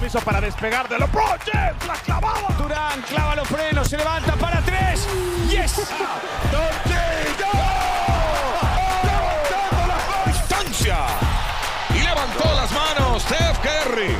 [0.00, 1.86] permiso para despegar de LeBron James.
[1.86, 2.56] La clavada.
[2.56, 5.06] Durán clava los frenos, se levanta para tres.
[5.50, 5.76] ¡Yes!
[6.50, 7.36] Levantando
[9.86, 10.96] la distancia
[11.90, 14.14] y levantó las manos Steph Curry.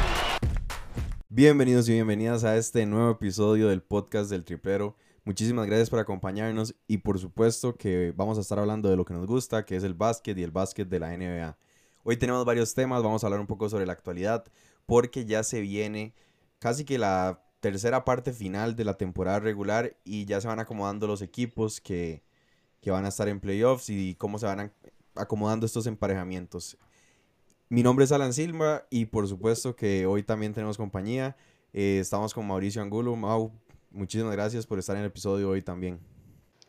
[1.31, 4.97] Bienvenidos y bienvenidas a este nuevo episodio del podcast del Triplero.
[5.25, 9.15] Muchísimas gracias por acompañarnos y por supuesto que vamos a estar hablando de lo que
[9.15, 11.57] nos gusta, que es el básquet y el básquet de la NBA.
[12.03, 14.45] Hoy tenemos varios temas, vamos a hablar un poco sobre la actualidad,
[14.87, 16.15] porque ya se viene
[16.59, 21.07] casi que la tercera parte final de la temporada regular y ya se van acomodando
[21.07, 22.23] los equipos que,
[22.81, 24.73] que van a estar en playoffs y cómo se van
[25.15, 26.79] acomodando estos emparejamientos.
[27.69, 31.37] Mi nombre es Alan Silva y por supuesto que hoy también tenemos compañía.
[31.73, 33.15] Eh, estamos con Mauricio Angulo.
[33.15, 33.53] Mau,
[33.91, 36.01] muchísimas gracias por estar en el episodio hoy también.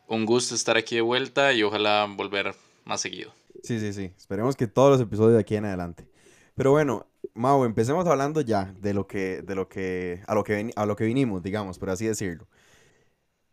[0.08, 2.54] Un gusto estar aquí de vuelta y ojalá volver
[2.86, 3.34] más seguido.
[3.64, 4.12] Sí, sí, sí.
[4.18, 6.08] Esperemos que todos los episodios de aquí en adelante.
[6.54, 10.72] Pero bueno, Mau, empecemos hablando ya de lo que, de lo que, a lo que,
[10.76, 12.48] a lo que vinimos, digamos, por así decirlo.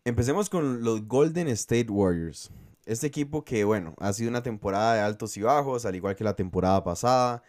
[0.05, 2.51] Empecemos con los Golden State Warriors.
[2.87, 6.25] Este equipo que, bueno, ha sido una temporada de altos y bajos, al igual que
[6.25, 7.43] la temporada pasada.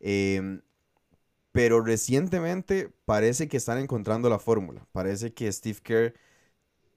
[0.00, 0.62] Em,
[1.52, 4.86] pero recientemente parece que están encontrando la fórmula.
[4.92, 6.14] Parece que Steve Kerr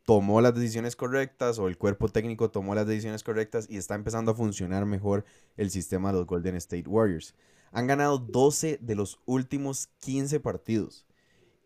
[0.06, 4.31] tomó las decisiones correctas o el cuerpo técnico tomó las decisiones correctas y está empezando
[4.31, 5.25] a funcionar mejor
[5.58, 7.36] el sistema de los Golden State Warriors.
[7.74, 11.06] Han ganado 12 de los últimos 15 partidos.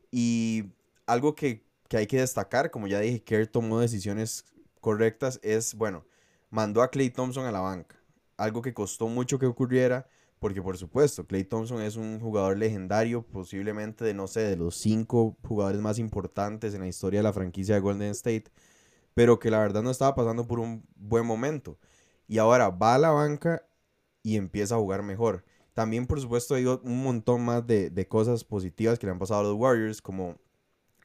[0.10, 0.72] Y
[1.06, 4.46] algo que, que hay que destacar, como ya dije, Kerr tomó decisiones
[4.80, 6.06] correctas, es, bueno,
[6.50, 7.98] mandó a Clay Thompson a la banca.
[8.38, 10.08] Algo que costó mucho que ocurriera,
[10.40, 14.76] porque por supuesto, Clay Thompson es un jugador legendario, posiblemente de, no sé, de los
[14.78, 18.46] cinco jugadores más importantes en la historia de la franquicia de Golden State,
[19.14, 21.78] pero que la verdad no estaba pasando por un buen momento.
[22.28, 23.64] Y ahora va a la banca
[24.24, 25.44] y empieza a jugar mejor.
[25.78, 29.42] También, por supuesto, hay un montón más de, de cosas positivas que le han pasado
[29.42, 30.40] a los Warriors, como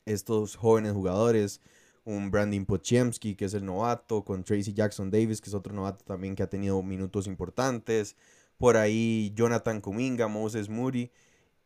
[0.06, 1.60] estos jóvenes jugadores,
[2.04, 6.02] un Brandon Pochemski, que es el novato, con Tracy Jackson Davis, que es otro novato
[6.06, 8.16] también que ha tenido minutos importantes,
[8.56, 11.10] por ahí Jonathan Kuminga, Moses Moody,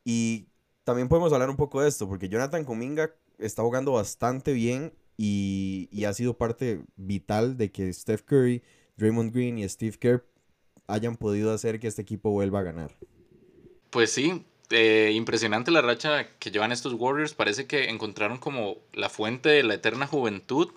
[0.05, 0.49] y
[0.83, 5.89] también podemos hablar un poco de esto, porque Jonathan Kuminga está jugando bastante bien y,
[5.93, 8.65] y ha sido parte vital de que Steph Curry,
[8.97, 10.25] Draymond Green y Steve Kerr
[10.88, 12.92] hayan podido hacer que este equipo vuelva a ganar.
[13.91, 17.34] Pues sí, eh, impresionante la racha que llevan estos Warriors.
[17.34, 20.69] Parece que encontraron como la fuente de la eterna juventud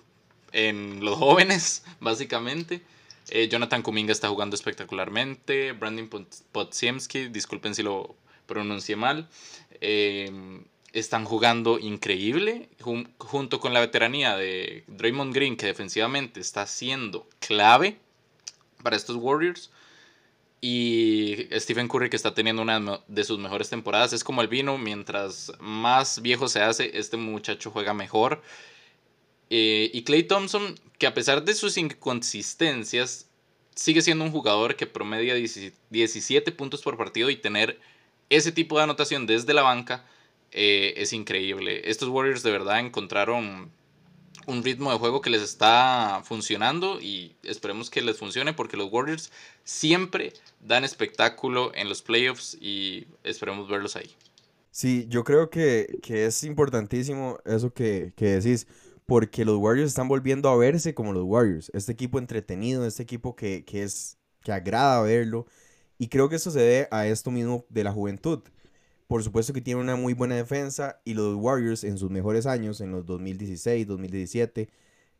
[0.52, 2.82] en los jóvenes, básicamente.
[3.28, 5.72] Eh, Jonathan Kuminga está jugando espectacularmente.
[5.72, 8.14] Brandon Pot- Podziemski, disculpen si lo
[8.46, 9.28] pronuncié mal.
[9.80, 16.66] eh, están jugando increíble jun- junto con la veteranía de Draymond Green, que defensivamente está
[16.66, 17.96] siendo clave
[18.82, 19.70] para estos Warriors.
[20.60, 24.12] Y Stephen Curry que está teniendo una de sus mejores temporadas.
[24.12, 28.42] Es como el vino, mientras más viejo se hace, este muchacho juega mejor.
[29.48, 33.30] Eh, y Clay Thompson, que a pesar de sus inconsistencias,
[33.74, 37.80] sigue siendo un jugador que promedia 17 17 puntos por partido y tener
[38.28, 40.04] ese tipo de anotación desde la banca
[40.52, 41.82] eh, es increíble.
[41.90, 43.72] Estos Warriors de verdad encontraron
[44.46, 48.90] un ritmo de juego que les está funcionando y esperemos que les funcione porque los
[48.92, 49.30] Warriors
[49.64, 54.14] siempre dan espectáculo en los playoffs y esperemos verlos ahí.
[54.70, 58.66] Sí, yo creo que, que es importantísimo eso que, que decís,
[59.06, 61.70] porque los Warriors están volviendo a verse como los Warriors.
[61.74, 65.46] Este equipo entretenido, este equipo que, que es, que agrada verlo.
[65.98, 68.40] Y creo que eso se debe a esto mismo de la juventud.
[69.10, 72.80] Por supuesto que tiene una muy buena defensa y los Warriors en sus mejores años,
[72.80, 74.68] en los 2016, 2017,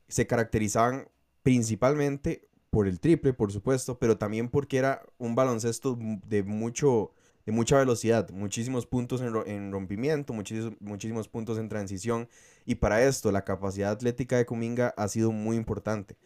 [0.06, 1.08] se caracterizaban
[1.42, 7.10] principalmente por el triple, por supuesto, pero también porque era un baloncesto de mucho
[7.46, 12.28] de mucha velocidad, muchísimos puntos en, ro- en rompimiento, muchísimos, muchísimos puntos en transición.
[12.66, 16.16] Y para esto, la capacidad atlética de Kuminga ha sido muy importante.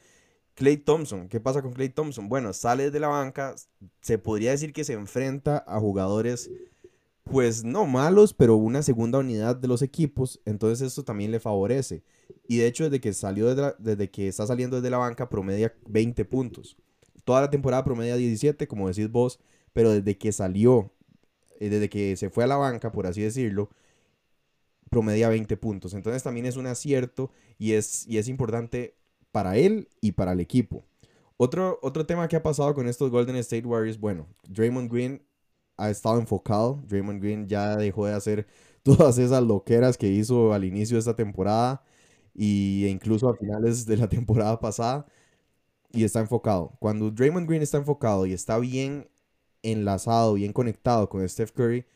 [0.54, 2.28] Clay Thompson, ¿qué pasa con Clay Thompson?
[2.28, 3.54] Bueno, sale de la banca,
[4.02, 6.50] se podría decir que se enfrenta a jugadores,
[7.24, 12.04] pues no malos, pero una segunda unidad de los equipos, entonces esto también le favorece.
[12.46, 16.24] Y de hecho, desde que salió desde, que está saliendo desde la banca, promedia 20
[16.26, 16.76] puntos.
[17.24, 19.40] Toda la temporada promedia 17, como decís vos,
[19.72, 20.92] pero desde que salió,
[21.58, 23.70] eh, desde que se fue a la banca, por así decirlo,
[24.90, 25.94] promedia 20 puntos.
[25.94, 28.96] Entonces también es un acierto y es, y es importante
[29.32, 30.84] para él y para el equipo.
[31.38, 35.22] Otro, otro tema que ha pasado con estos Golden State Warriors, bueno, Draymond Green
[35.76, 36.82] ha estado enfocado.
[36.88, 38.46] Draymond Green ya dejó de hacer
[38.82, 41.82] todas esas loqueras que hizo al inicio de esta temporada
[42.34, 45.06] y, e incluso a finales de la temporada pasada
[45.92, 46.76] y está enfocado.
[46.80, 49.08] Cuando Draymond Green está enfocado y está bien
[49.62, 51.86] enlazado, bien conectado con Steph Curry,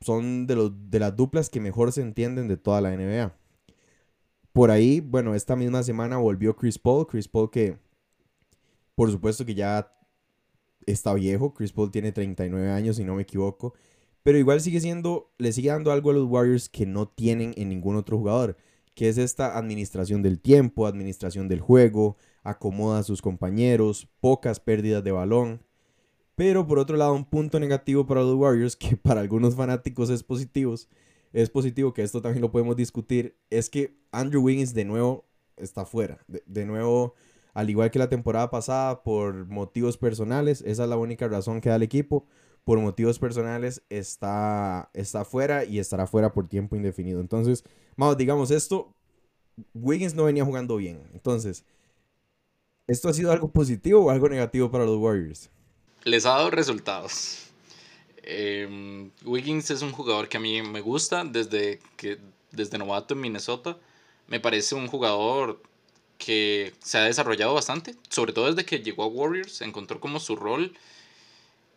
[0.00, 3.34] son de, los, de las duplas que mejor se entienden de toda la NBA.
[4.52, 7.06] Por ahí, bueno, esta misma semana volvió Chris Paul.
[7.06, 7.78] Chris Paul que,
[8.94, 9.92] por supuesto que ya
[10.92, 11.54] está viejo.
[11.54, 13.74] Chris Paul tiene 39 años, si no me equivoco.
[14.22, 17.68] Pero igual sigue siendo, le sigue dando algo a los Warriors que no tienen en
[17.68, 18.56] ningún otro jugador.
[18.94, 25.04] Que es esta administración del tiempo, administración del juego, acomoda a sus compañeros, pocas pérdidas
[25.04, 25.62] de balón.
[26.34, 30.22] Pero por otro lado, un punto negativo para los Warriors, que para algunos fanáticos es
[30.22, 30.74] positivo,
[31.32, 35.26] es positivo, que esto también lo podemos discutir, es que Andrew Wiggins de nuevo
[35.56, 36.18] está fuera.
[36.46, 37.14] De, nuevo,
[37.58, 41.68] al igual que la temporada pasada, por motivos personales, esa es la única razón que
[41.68, 42.24] da el equipo.
[42.62, 47.20] Por motivos personales está, está fuera y estará fuera por tiempo indefinido.
[47.20, 47.64] Entonces,
[47.96, 48.94] vamos, digamos esto,
[49.74, 51.02] Wiggins no venía jugando bien.
[51.12, 51.64] Entonces,
[52.86, 55.50] ¿esto ha sido algo positivo o algo negativo para los Warriors?
[56.04, 57.48] Les ha dado resultados.
[58.22, 62.18] Em, Wiggins es un jugador que a mí me gusta desde, que,
[62.52, 63.76] desde novato en Minnesota.
[64.28, 65.60] Me parece un jugador
[66.18, 70.36] que se ha desarrollado bastante, sobre todo desde que llegó a Warriors, encontró como su
[70.36, 70.74] rol.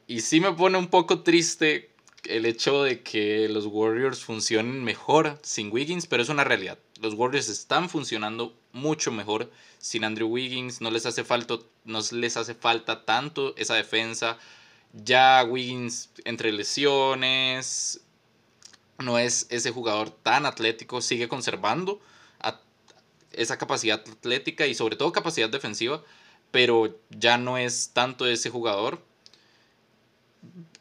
[0.08, 1.92] Y sí me pone un poco triste
[2.26, 6.78] el hecho de que los Warriors funcionen mejor sin Wiggins, pero es una realidad.
[7.00, 12.38] Los Warriors están funcionando mucho mejor sin Andrew Wiggins, no les hace falta, no les
[12.38, 14.38] hace falta tanto esa defensa,
[14.94, 18.02] ya Wiggins entre lesiones
[19.00, 22.00] no es ese jugador tan atlético, sigue conservando
[23.34, 26.04] esa capacidad atlética y sobre todo capacidad defensiva,
[26.52, 29.00] pero ya no es tanto ese jugador.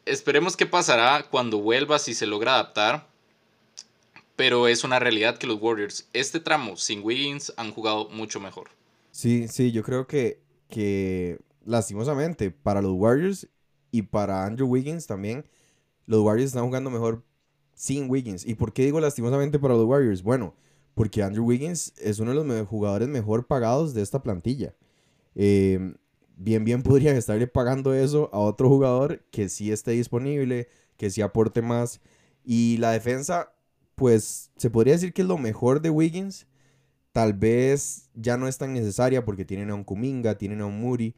[0.05, 3.09] Esperemos qué pasará cuando vuelva si se logra adaptar.
[4.35, 8.69] Pero es una realidad que los Warriors, este tramo sin Wiggins, han jugado mucho mejor.
[9.11, 13.47] Sí, sí, yo creo que, que lastimosamente para los Warriors
[13.91, 15.45] y para Andrew Wiggins también,
[16.07, 17.23] los Warriors están jugando mejor
[17.75, 18.45] sin Wiggins.
[18.45, 20.23] ¿Y por qué digo lastimosamente para los Warriors?
[20.23, 20.55] Bueno,
[20.93, 24.75] porque Andrew Wiggins es uno de los jugadores mejor pagados de esta plantilla.
[25.35, 25.95] Em,
[26.35, 30.67] bien, bien podrían estarle pagando eso a otro jugador que sí esté disponible,
[30.97, 32.01] que sí aporte más.
[32.43, 33.53] Y la defensa,
[33.95, 36.47] pues se podría decir que es lo mejor de Wiggins.
[37.11, 40.79] Tal vez ya no es tan necesaria porque tienen a un Kuminga, tienen a un
[40.79, 41.15] Muri.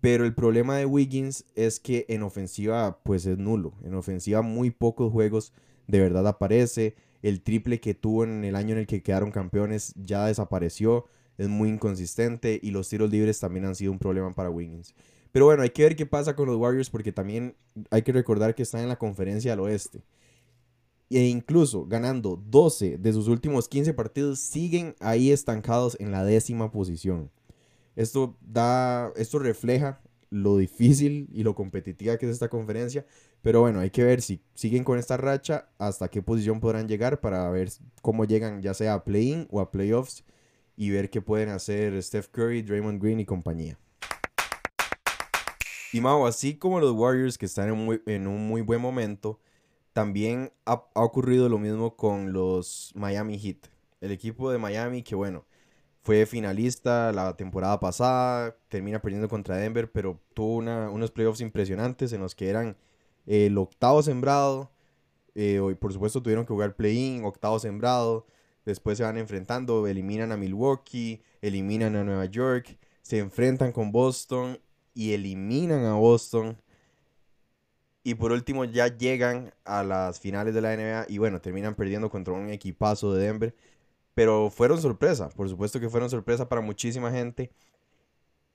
[0.00, 3.74] Pero el problema de Wiggins es que en ofensiva pues es nulo.
[3.82, 5.52] En ofensiva muy pocos juegos
[5.86, 6.94] de verdad aparece.
[7.22, 11.06] El triple que tuvo en el año en el que quedaron campeones ya desapareció.
[11.36, 14.94] Es muy inconsistente y los tiros libres también han sido un problema para Wiggins.
[15.32, 17.54] Pero bueno, hay que ver qué pasa con los Warriors porque también
[17.90, 20.02] hay que recordar que están en la conferencia al oeste.
[21.10, 26.70] E incluso ganando 12 de sus últimos 15 partidos, siguen ahí estancados en la décima
[26.70, 27.30] posición.
[27.96, 30.00] Esto da, esto refleja
[30.30, 33.06] lo difícil y lo competitiva que es esta conferencia.
[33.42, 37.20] Pero bueno, hay que ver si siguen con esta racha, hasta qué posición podrán llegar
[37.20, 37.70] para ver
[38.02, 40.24] cómo llegan ya sea a play-in o a playoffs
[40.76, 43.78] y ver qué pueden hacer Steph Curry, Draymond Green y compañía.
[45.92, 47.68] Y Mau, así como los Warriors que están
[48.06, 49.40] en, un muy buen momento,
[49.94, 53.68] también ha ocurrido lo mismo con los Miami Heat.
[54.00, 55.46] El equipo de Miami que bueno,
[56.08, 62.22] fue finalista la temporada pasada, termina perdiendo contra Denver, pero tuvo unos playoffs impresionantes en
[62.22, 62.78] los que eran
[63.26, 64.72] el octavo sembrado.
[65.34, 68.26] Eh, por supuesto tuvieron que jugar play-in, octavo sembrado.
[68.64, 74.58] Después se van enfrentando, eliminan a Milwaukee, eliminan a Nueva York, se enfrentan con Boston
[74.94, 76.56] y eliminan a Boston.
[78.02, 82.08] Y por último ya llegan a las finales de la NBA y bueno, terminan perdiendo
[82.08, 83.54] contra un equipazo de Denver
[84.18, 87.52] pero fueron sorpresa, por supuesto que fueron sorpresa para muchísima gente.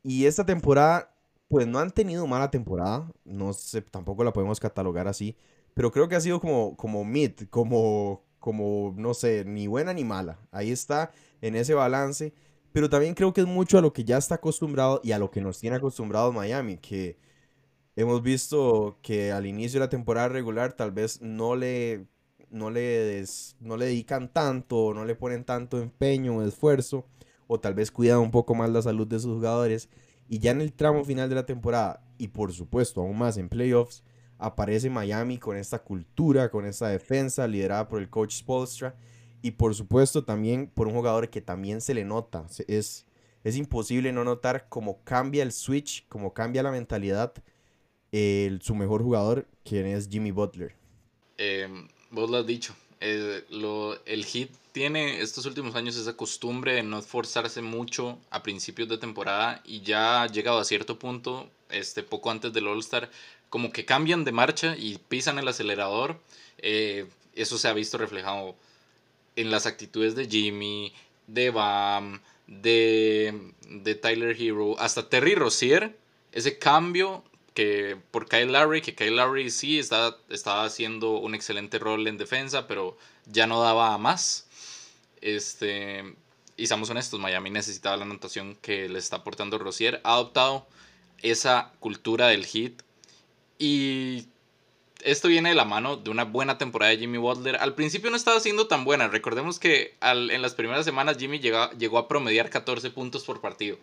[0.03, 1.15] Y esta temporada,
[1.47, 5.37] pues no han tenido mala temporada, no sé, tampoco la podemos catalogar así,
[5.73, 10.03] pero creo que ha sido como, como mid, como, como, no sé, ni buena ni
[10.03, 10.37] mala.
[10.51, 12.33] Ahí está, en ese balance,
[12.73, 15.31] pero también creo que es mucho a lo que ya está acostumbrado y a lo
[15.31, 17.17] que nos tiene acostumbrado Miami, que
[17.95, 22.05] hemos visto que al inicio de la temporada regular tal vez no le
[22.53, 23.25] no le,
[23.59, 27.05] no le dedican tanto, no le ponen tanto empeño o esfuerzo,
[27.47, 29.89] o tal vez cuidan un poco más la salud de sus jugadores.
[30.29, 33.49] Y ya en el tramo final de la temporada, y por supuesto aún más en
[33.49, 34.03] playoffs,
[34.37, 38.95] aparece Miami con esta cultura, con esta defensa liderada por el coach Spolstra.
[39.41, 42.45] Y por supuesto también por un jugador que también se le nota.
[42.67, 43.05] Es,
[43.43, 47.33] es imposible no notar cómo cambia el switch, cómo cambia la mentalidad
[48.13, 50.75] el, su mejor jugador, quien es Jimmy Butler.
[51.37, 51.67] Eh,
[52.13, 52.73] vos lo has dicho,
[53.05, 58.41] Eh, lo, el Heat tiene estos últimos años esa costumbre de no esforzarse mucho a
[58.41, 63.09] principios de temporada y ya ha llegado a cierto punto, este, poco antes del All-Star,
[63.49, 66.17] como que cambian de marcha y pisan el acelerador.
[66.59, 67.05] Eh,
[67.35, 68.55] eso se ha visto reflejado
[69.35, 70.93] en las actitudes de Jimmy,
[71.27, 75.97] de Bam, de, de Tyler Hero, hasta Terry Rozier.
[76.31, 81.79] Ese cambio que por Kyle Lowry, que Kyle Lowry sí está, estaba haciendo un excelente
[81.79, 84.47] rol en defensa, pero ya no daba más.
[85.21, 86.15] Este,
[86.57, 90.01] y seamos honestos, Miami necesitaba la anotación que le está aportando Rosier.
[90.03, 90.67] Ha adoptado
[91.21, 92.81] esa cultura del hit.
[93.57, 94.27] Y
[95.03, 97.57] esto viene de la mano de una buena temporada de Jimmy Butler.
[97.57, 99.07] Al principio no estaba siendo tan buena.
[99.07, 103.77] Recordemos que en las primeras semanas Jimmy llegó a promediar 14 puntos por partido.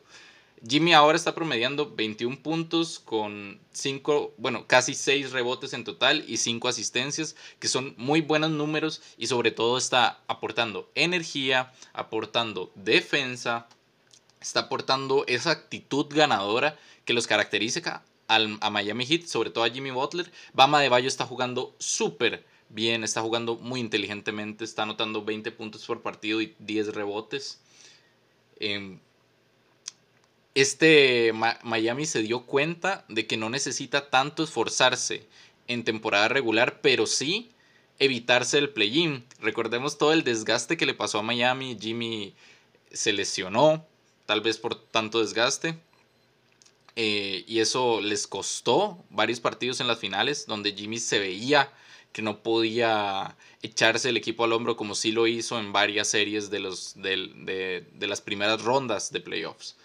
[0.69, 6.37] Jimmy ahora está promediando 21 puntos con 5, bueno, casi 6 rebotes en total y
[6.37, 13.69] 5 asistencias, que son muy buenos números y sobre todo está aportando energía, aportando defensa,
[14.41, 19.91] está aportando esa actitud ganadora que los caracteriza a Miami Heat, sobre todo a Jimmy
[19.91, 20.31] Butler.
[20.53, 25.87] Bama de Bayo está jugando súper bien, está jugando muy inteligentemente, está anotando 20 puntos
[25.87, 27.61] por partido y 10 rebotes.
[28.61, 28.99] Eh,
[30.61, 35.27] este Miami se dio cuenta de que no necesita tanto esforzarse
[35.69, 37.51] en temporada regular, pero sí
[37.99, 39.25] evitarse el play-in.
[39.41, 41.77] Recordemos todo el desgaste que le pasó a Miami.
[41.81, 42.35] Jimmy
[42.91, 43.87] se lesionó,
[44.27, 45.79] tal vez por tanto desgaste.
[46.97, 51.73] Eh, y eso les costó varios partidos en las finales, donde Jimmy se veía
[52.13, 56.51] que no podía echarse el equipo al hombro como sí lo hizo en varias series
[56.51, 59.77] de, los, de las primeras rondas de playoffs.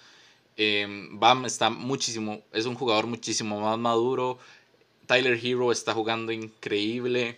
[0.57, 4.39] Em, Bam está muchísimo, es un jugador muchísimo más maduro.
[5.05, 7.38] Tyler Hero está jugando increíble.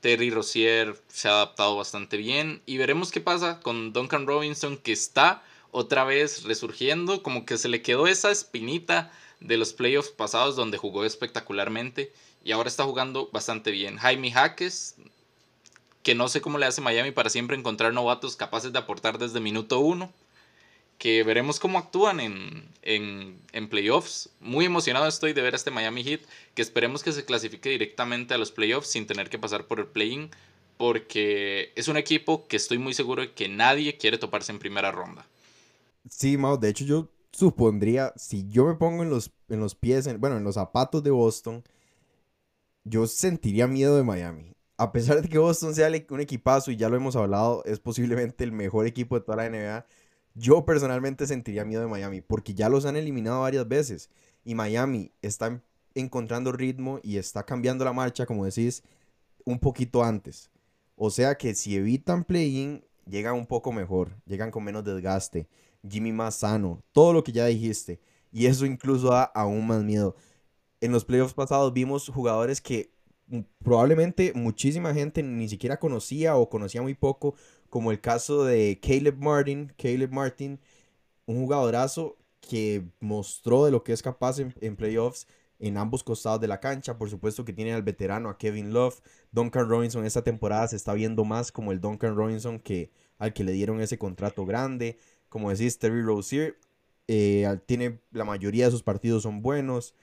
[0.00, 2.62] Terry Rozier se ha adaptado bastante bien.
[2.66, 7.22] Y veremos qué pasa con Duncan Robinson, que está otra vez resurgiendo.
[7.22, 12.12] Como que se le quedó esa espinita de los playoffs pasados donde jugó espectacularmente.
[12.44, 13.96] Y ahora está jugando bastante bien.
[13.98, 14.96] Jaime Jaques,
[16.02, 19.40] que no sé cómo le hace Miami para siempre encontrar novatos capaces de aportar desde
[19.40, 20.12] minuto uno
[21.02, 24.30] que veremos cómo actúan en, en, playoffs.
[24.38, 26.20] Muy emocionado estoy de ver a este Miami Heat,
[26.54, 29.88] que esperemos que se clasifique directamente a los playoffs sin tener que pasar por el
[29.88, 30.30] play-in,
[30.76, 34.92] porque es un equipo que estoy muy seguro de que nadie quiere toparse en primera
[34.92, 35.26] ronda.
[36.08, 40.06] Sí, Mao, de hecho yo supondría, si yo me pongo en los, en los pies,
[40.20, 41.64] bueno, en los zapatos de Boston,
[42.84, 44.52] yo sentiría miedo de Miami.
[44.76, 48.44] A pesar de que Boston sea un equipazo y ya lo hemos hablado, es posiblemente
[48.44, 49.84] el mejor equipo de toda la NBA
[50.34, 54.10] yo personalmente sentiría miedo de Miami porque ya los han eliminado varias veces
[54.44, 55.62] y Miami está
[55.94, 58.82] encontrando ritmo y está cambiando la marcha, como decís,
[59.44, 60.50] un poquito antes.
[60.96, 65.48] O sea que si evitan play-in, llegan un poco mejor, llegan con menos desgaste,
[65.88, 68.00] Jimmy más sano, todo lo que ya dijiste.
[68.30, 70.16] Y eso incluso da aún más miedo.
[70.80, 72.92] En los playoffs pasados vimos jugadores que
[73.62, 77.34] probablemente muchísima gente ni siquiera conocía o conocía muy poco,
[77.72, 80.60] como el caso de Caleb Martin, Caleb Martin,
[81.24, 85.26] un jugadorazo que mostró de lo que es capaz en, playoffs
[85.58, 86.98] en ambos costados de la cancha.
[86.98, 89.00] Por supuesto que tiene al veterano, a Kevin Love.
[89.30, 93.42] Duncan Robinson esta temporada se está viendo más como el Duncan Robinson que, al que
[93.42, 94.98] le dieron ese contrato grande.
[95.30, 96.58] Como decís, Terry Rozier
[97.08, 99.94] eh, tiene la mayoría de sus partidos son buenos.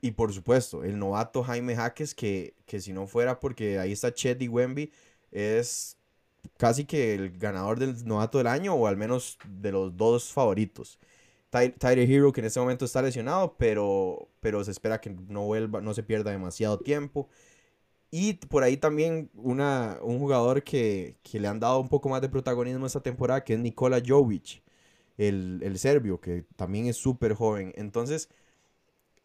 [0.00, 4.14] Y por supuesto, el novato Jaime Jaques, que, que si no fuera porque ahí está
[4.14, 4.90] Chet Wemby,
[5.30, 5.98] es
[6.56, 10.98] casi que el ganador del novato del año o al menos de los dos favoritos.
[11.50, 15.80] Tyler Hero que en este momento está lesionado, pero, pero se espera que no vuelva,
[15.82, 17.28] no se pierda demasiado tiempo.
[18.10, 22.20] Y por ahí también una, un jugador que, que le han dado un poco más
[22.20, 24.62] de protagonismo esta temporada, que es Nikola Jovic,
[25.18, 27.72] el, el serbio, que también es súper joven.
[27.76, 28.28] Entonces,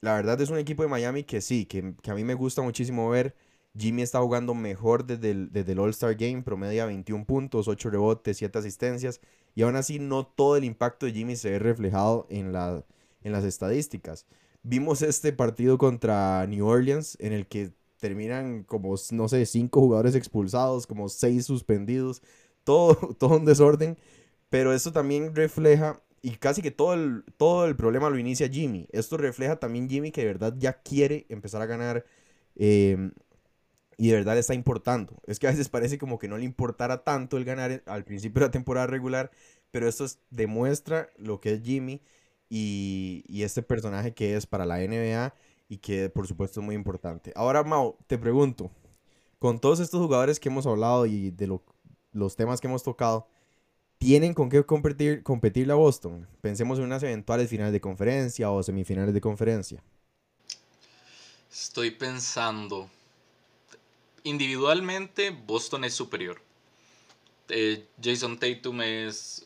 [0.01, 2.61] la verdad es un equipo de Miami que sí, que, que a mí me gusta
[2.61, 3.35] muchísimo ver
[3.77, 5.31] Jimmy está jugando mejor desde
[5.71, 9.21] el, All-Star Game, promedia 21 puntos, 8 rebotes, 7 asistencias.
[9.55, 14.25] Y aún así no todo el impacto de Jimmy se ve reflejado en las estadísticas.
[14.63, 20.15] Vimos este partido contra New Orleans en el que terminan como, no sé, 5 jugadores
[20.15, 22.21] expulsados, como 6 suspendidos,
[22.63, 23.97] todo, todo un desorden.
[24.49, 28.87] Pero eso también refleja, y casi que todo el, todo el problema lo inicia Jimmy.
[28.91, 32.05] Esto refleja también Jimmy que de verdad ya quiere empezar a ganar
[32.55, 33.11] eh,
[33.97, 35.15] y de verdad le está importando.
[35.25, 38.41] Es que a veces parece como que no le importara tanto el ganar al principio
[38.41, 39.31] de la temporada regular,
[39.71, 42.01] pero esto demuestra lo que es Jimmy
[42.49, 45.33] y, este personaje que es para la NBA
[45.69, 47.33] y que por supuesto es muy importante.
[47.35, 48.71] Ahora, Mau, te pregunto,
[49.39, 51.63] con todos estos jugadores que hemos hablado y de lo-
[52.13, 53.27] los temas que hemos tocado,
[53.99, 56.27] ¿tienen con qué competir, competir la Boston?
[56.41, 59.83] Pensemos en unas eventuales finales de conferencia o semifinales de conferencia.
[61.51, 62.89] Estoy pensando.
[64.23, 66.41] Individualmente, Boston es superior.
[67.49, 69.45] Eh, Jason Tatum es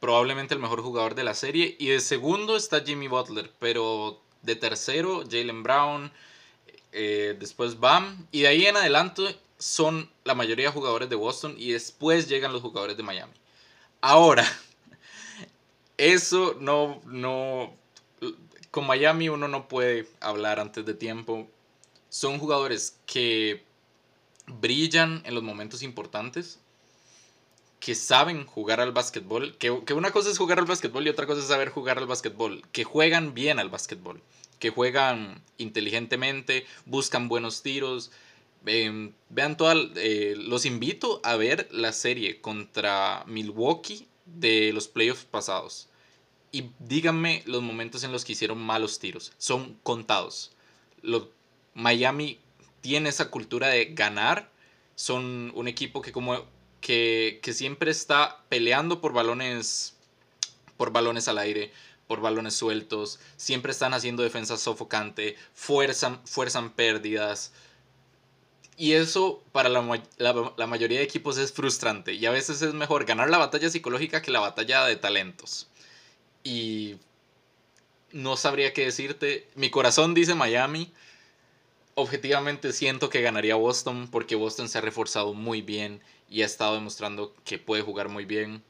[0.00, 1.76] probablemente el mejor jugador de la serie.
[1.78, 3.52] Y de segundo está Jimmy Butler.
[3.58, 6.12] Pero de tercero, Jalen Brown.
[6.92, 8.26] eh, después Bam.
[8.32, 11.54] Y de ahí en adelante son la mayoría de jugadores de Boston.
[11.58, 13.32] Y después llegan los jugadores de Miami.
[14.00, 14.46] Ahora,
[15.96, 17.74] eso no, no,
[18.70, 21.48] con Miami uno no puede hablar antes de tiempo.
[22.08, 23.65] Son jugadores que
[24.46, 26.60] brillan en los momentos importantes,
[27.80, 31.26] que saben jugar al básquetbol, que, que una cosa es jugar al básquetbol y otra
[31.26, 34.22] cosa es saber jugar al básquetbol, que juegan bien al básquetbol,
[34.58, 38.10] que juegan inteligentemente, buscan buenos tiros.
[38.64, 45.24] Em, vean toda, eh, los invito a ver la serie contra Milwaukee de los playoffs
[45.24, 45.88] pasados
[46.50, 49.32] y díganme los momentos en los que hicieron malos tiros.
[49.38, 50.50] Son contados.
[51.02, 51.30] Lo-
[51.74, 52.38] Miami
[52.86, 54.48] tiene esa cultura de ganar.
[54.94, 56.44] Son un equipo que como
[56.80, 59.96] que, que siempre está peleando por balones
[60.76, 61.72] por balones al aire,
[62.06, 67.52] por balones sueltos, siempre están haciendo defensa sofocante, fuerzan, fuerzan pérdidas.
[68.76, 69.80] Y eso para la,
[70.18, 72.12] la- la mayoría de equipos es frustrante.
[72.12, 75.66] Y a veces es mejor ganar la batalla psicológica que la batalla de talentos.
[76.44, 76.96] Y
[78.12, 79.48] no sabría qué decirte.
[79.54, 80.92] Mi corazón dice Miami.
[81.98, 86.74] Objetivamente siento que ganaría Boston porque Boston se ha reforzado muy bien y ha estado
[86.74, 88.62] demostrando que puede jugar muy bien.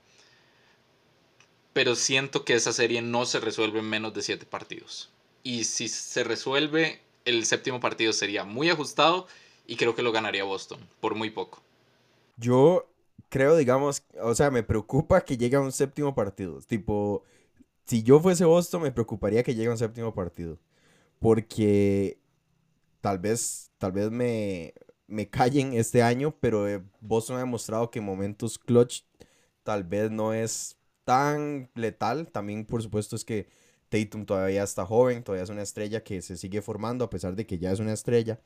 [1.72, 5.10] Pero siento que esa serie no se resuelve en menos de 7 partidos.
[5.42, 9.26] Y si se resuelve, el séptimo partido sería muy ajustado
[9.66, 11.60] y creo que lo ganaría Boston por muy poco.
[12.36, 12.88] Yo
[13.28, 16.60] creo, digamos, o sea, me preocupa que llegue a un séptimo partido.
[16.60, 17.24] Tipo,
[17.84, 20.58] si yo fuese Boston, me preocuparía que llegue a un séptimo partido.
[21.18, 22.18] Porque
[23.06, 24.74] tal vez, tal vez me,
[25.06, 29.02] me callen este año, pero eh, Boston ha demostrado que en momentos clutch
[29.62, 32.26] tal vez no es tan letal.
[32.32, 33.46] También, por supuesto, es que
[33.90, 37.46] Tatum todavía está joven, todavía es una estrella que se sigue formando a pesar de
[37.46, 38.40] que ya es una estrella.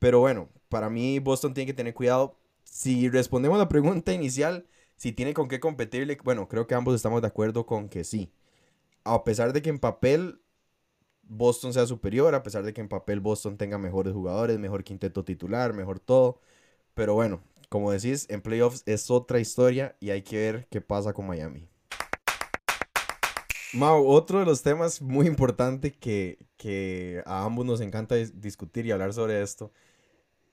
[0.00, 2.36] Pero bueno, para mí Boston tiene que tener cuidado.
[2.64, 7.22] Si respondemos la pregunta inicial, si tiene con qué competirle, bueno, creo que ambos estamos
[7.22, 8.32] de acuerdo con que sí.
[9.04, 10.40] A pesar de que en papel
[11.28, 15.24] Boston sea superior, a pesar de que en papel Boston tenga mejores jugadores, mejor quinteto
[15.24, 16.40] titular, mejor todo.
[16.94, 21.12] Pero bueno, como decís, en playoffs es otra historia y hay que ver qué pasa
[21.12, 21.68] con Miami.
[23.72, 28.86] Mau, otro de los temas muy importante que, que a ambos nos encanta dis- discutir
[28.86, 29.72] y hablar sobre esto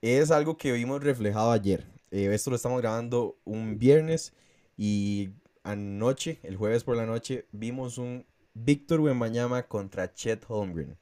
[0.01, 1.86] es algo que vimos reflejado ayer.
[2.10, 4.34] Eh, esto lo estamos grabando un viernes
[4.77, 5.29] y
[5.63, 10.97] anoche, el jueves por la noche, vimos un Víctor Wembanyama contra Chet Holmgren.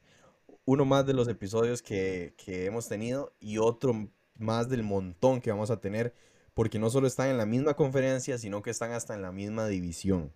[0.64, 4.08] Uno más de los episodios que, que hemos tenido y otro
[4.38, 6.14] más del montón que vamos a tener
[6.54, 9.66] porque no solo están en la misma conferencia, sino que están hasta en la misma
[9.66, 10.32] división.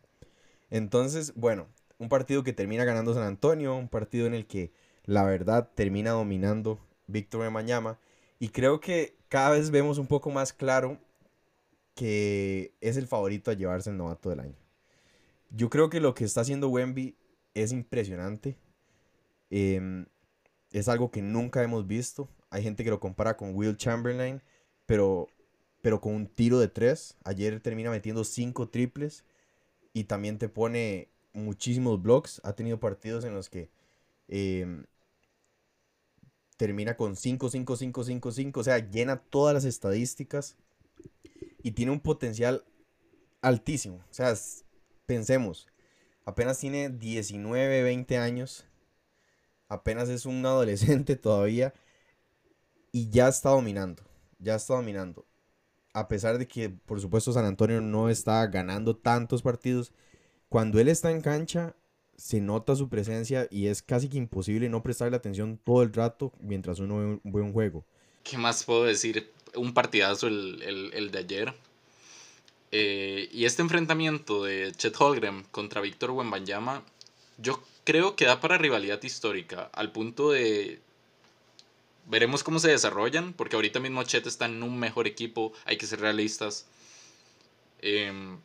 [0.70, 4.72] Entonces, bueno, un partido que termina ganando San Antonio, un partido en el que
[5.04, 7.98] la verdad termina dominando Víctor Wembanyama
[8.38, 10.98] y creo que cada vez vemos un poco más claro
[11.94, 14.63] que es el favorito a llevarse el novato del año.
[15.56, 17.16] Yo creo que lo que está haciendo Wemby
[17.54, 18.58] es impresionante.
[19.50, 20.06] Em,
[20.72, 22.28] es algo que nunca hemos visto.
[22.50, 24.42] Hay gente que lo compara con Will Chamberlain,
[24.86, 25.28] pero,
[25.82, 27.16] pero con un tiro de tres.
[27.24, 29.24] Ayer termina metiendo cinco triples
[29.92, 32.40] y también te pone muchísimos blocks.
[32.44, 33.70] Ha tenido partidos en los que
[34.28, 34.86] em,
[36.56, 38.60] termina con 5, 5, 5, 5, 5.
[38.60, 40.56] O sea, llena todas las estadísticas
[41.62, 42.64] y tiene un potencial
[43.42, 43.96] altísimo.
[44.10, 44.63] O sea, es-
[45.06, 45.68] pensemos,
[46.26, 48.66] apenas tiene 19, 20 años.
[49.68, 51.74] Apenas es un adolescente todavía.
[52.92, 54.02] Y ya está dominando.
[54.38, 55.26] Ya está dominando.
[55.94, 59.92] A pesar de que, por supuesto, San Antonio no está ganando tantos partidos.
[60.48, 61.76] Cuando él está en cancha,
[62.16, 66.32] se nota su presencia y es casi que imposible no prestarle atención todo el rato
[66.40, 67.84] mientras uno ve un, ve juego.
[68.22, 69.32] ¿Qué más puedo decir?
[69.54, 71.54] Un partidazo el, el- el de ayer.
[72.76, 76.82] Eh, y este enfrentamiento de Chet Holmgren contra Víctor Wembanyama,
[77.38, 80.80] yo creo que da para rivalidad histórica, al punto de...
[82.06, 85.86] Veremos cómo se desarrollan, porque ahorita mismo Chet está en un mejor equipo, hay que
[85.86, 86.66] ser realistas.
[87.80, 88.40] Em,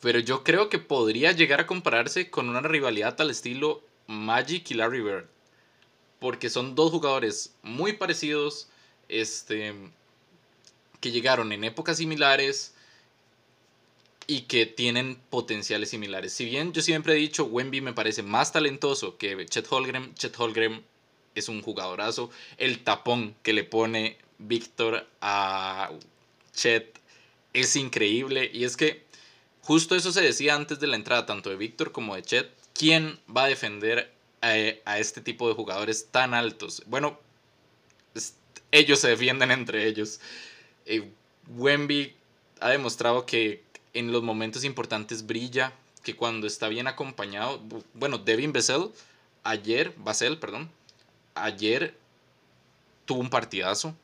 [0.00, 4.74] pero yo creo que podría llegar a compararse con una rivalidad al estilo Magic y
[4.74, 5.26] Larry Bird.
[6.18, 8.68] Porque son dos jugadores muy parecidos,
[9.08, 9.72] este,
[11.00, 12.74] que llegaron en épocas similares
[14.30, 16.32] y que tienen potenciales similares.
[16.32, 20.38] Si bien yo siempre he dicho, Wemby me parece más talentoso que Chet Holgren, Chet
[20.38, 20.84] Holgren
[21.34, 22.30] es un jugadorazo.
[22.56, 25.90] El tapón que le pone Víctor a
[26.54, 26.96] Chet
[27.54, 28.48] es increíble.
[28.54, 29.02] Y es que
[29.62, 32.54] justo eso se decía antes de la entrada, tanto de Víctor como de Chet.
[32.72, 34.12] ¿Quién va a defender
[34.42, 36.84] a, este tipo de jugadores tan altos?
[36.86, 37.18] Bueno,
[38.70, 40.20] ellos se defienden entre ellos.
[40.86, 41.10] Eh,
[41.48, 42.14] Wemby
[42.60, 45.72] ha demostrado que en los momentos importantes brilla,
[46.02, 47.60] que cuando está bien acompañado,
[47.94, 48.90] bueno, Devin Vassell,
[49.44, 50.70] ayer, Basel, perdón,
[51.34, 51.96] ayer
[53.04, 53.94] tuvo un partidazo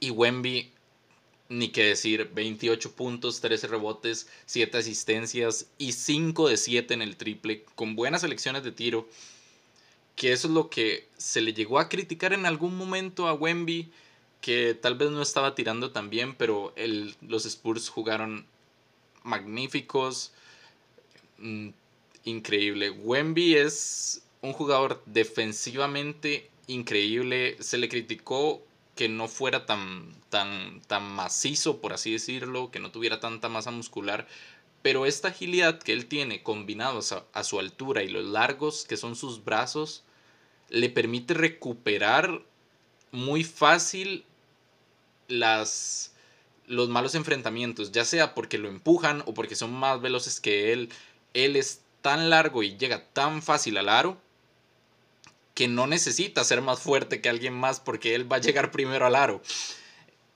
[0.00, 0.70] y Wemby,
[1.48, 7.16] ni que decir, 28 puntos, 13 rebotes, 7 asistencias y 5 de 7 en el
[7.16, 9.08] triple, con buenas elecciones de tiro,
[10.14, 13.90] que eso es lo que se le llegó a criticar en algún momento a Wemby,
[14.40, 18.46] que tal vez no estaba tirando tan bien, pero el, los Spurs jugaron
[19.22, 20.32] magníficos.
[21.38, 21.70] Mm,
[22.24, 22.90] increíble.
[22.90, 27.56] Wemby es un jugador defensivamente increíble.
[27.60, 28.62] Se le criticó
[28.94, 33.70] que no fuera tan, tan, tan macizo, por así decirlo, que no tuviera tanta masa
[33.70, 34.26] muscular.
[34.82, 37.00] Pero esta agilidad que él tiene, combinado
[37.32, 40.04] a su altura y los largos que son sus brazos,
[40.68, 42.42] le permite recuperar
[43.10, 44.24] muy fácil
[45.28, 46.12] las,
[46.68, 50.90] los malos enfrentamientos, ya sea porque lo empujan o porque son más veloces que él.
[51.34, 54.16] Él es tan largo y llega tan fácil al aro
[55.54, 59.06] que no necesita ser más fuerte que alguien más porque él va a llegar primero
[59.06, 59.42] al aro.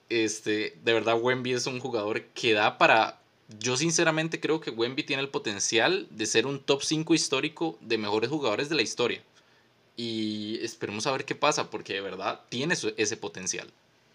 [0.09, 3.21] Este, de verdad, Wemby es un jugador que da para.
[3.61, 7.99] Yo sinceramente creo que Wemby tiene el potencial de ser un top 5 histórico de
[7.99, 9.23] mejores jugadores de la historia.
[9.97, 13.71] Y esperemos a ver qué pasa, porque de verdad tiene ese potencial.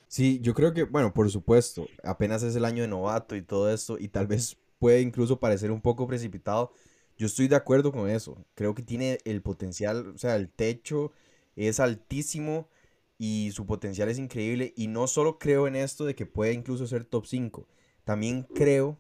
[0.08, 3.72] Sí, yo creo que, bueno, por supuesto, apenas es el año de novato y todo
[3.72, 6.72] esto, y tal vez puede incluso parecer un poco precipitado.
[7.18, 8.46] Yo estoy de acuerdo con eso.
[8.56, 11.12] Creo que tiene el potencial, o sea, el techo
[11.56, 12.70] es altísimo
[13.18, 14.74] y su potencial es increíble.
[14.78, 17.68] Y no solo creo en esto de que puede incluso ser top 5,
[18.06, 19.00] también creo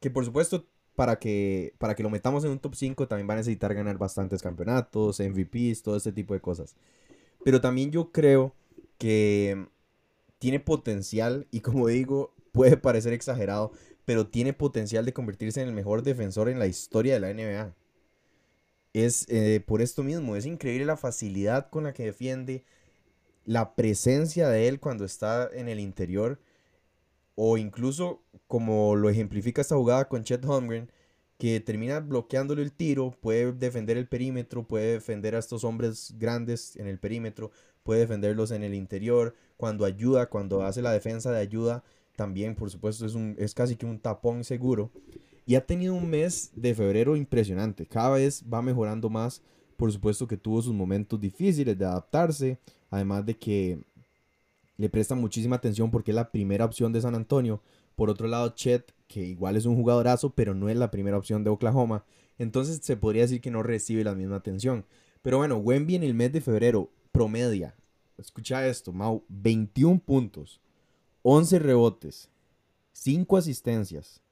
[0.00, 3.34] que, por supuesto, para que, para que lo metamos en un top 5 también va
[3.34, 6.76] a necesitar ganar bastantes campeonatos, MVPs, todo este tipo de cosas.
[7.44, 8.54] Pero también yo creo
[8.98, 9.66] que
[10.44, 13.72] tiene potencial y como digo, puede parecer exagerado,
[14.04, 17.74] pero tiene potencial de convertirse en el mejor defensor en la historia de la NBA.
[18.92, 22.62] Es eh, por esto mismo, es increíble la facilidad con la que defiende,
[23.46, 26.38] la presencia de él cuando está en el interior,
[27.36, 30.90] o incluso como lo ejemplifica esta jugada con Chet Holmgren,
[31.38, 36.76] que termina bloqueándole el tiro, puede defender el perímetro, puede defender a estos hombres grandes
[36.76, 37.50] en el perímetro,
[37.82, 41.84] puede defenderlos en el interior, cuando ayuda, cuando hace la defensa de ayuda,
[42.16, 44.90] también por supuesto es, un, es casi que un tapón seguro.
[45.46, 49.42] Y ha tenido un mes de febrero impresionante, cada vez va mejorando más,
[49.76, 52.58] por supuesto que tuvo sus momentos difíciles de adaptarse,
[52.90, 53.78] además de que
[54.76, 57.60] le presta muchísima atención porque es la primera opción de San Antonio.
[57.94, 61.44] Por otro lado, Chet, que igual es un jugadorazo, pero no es la primera opción
[61.44, 62.04] de Oklahoma.
[62.38, 64.84] Entonces se podría decir que no recibe la misma atención.
[65.22, 67.74] Pero bueno, Wemby en el mes de febrero promedia,
[68.18, 70.60] escucha esto, Mau, 21 puntos,
[71.22, 72.30] 11 rebotes,
[72.92, 74.22] 5 asistencias,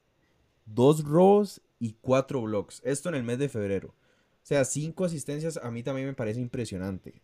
[0.66, 2.80] 2 robos y 4 blocks.
[2.84, 3.88] Esto en el mes de febrero.
[3.88, 7.22] O sea, 5 asistencias a mí también me parece impresionante.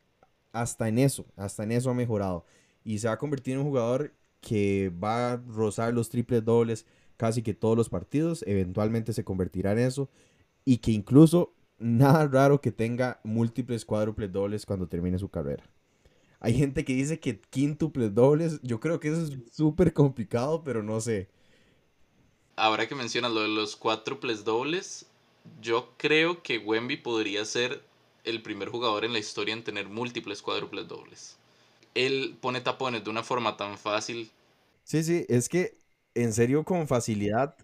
[0.52, 2.44] Hasta en eso, hasta en eso ha mejorado.
[2.84, 6.86] Y se va a convertir en un jugador que va a rozar los triples dobles
[7.16, 8.44] casi que todos los partidos.
[8.46, 10.08] Eventualmente se convertirá en eso.
[10.64, 15.64] Y que incluso nada raro que tenga múltiples cuádruples dobles cuando termine su carrera.
[16.40, 20.82] Hay gente que dice que quíntuples dobles, yo creo que eso es súper complicado, pero
[20.82, 21.28] no sé.
[22.56, 25.06] Ahora que mencionas lo de los cuádruples dobles,
[25.62, 27.82] yo creo que Wemby podría ser
[28.24, 31.38] el primer jugador en la historia en tener múltiples cuádruples dobles.
[31.94, 34.30] Él pone tapones de una forma tan fácil.
[34.84, 35.78] Sí, sí, es que
[36.14, 37.56] en serio con facilidad